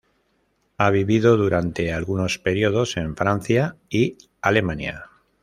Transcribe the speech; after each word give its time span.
Ha 0.79 0.89
vivido 0.89 1.37
durante 1.37 1.93
algunos 1.93 2.39
períodos 2.39 2.97
en 2.97 3.15
Francia 3.15 3.75
y 3.87 4.17
Alemania. 4.41 5.11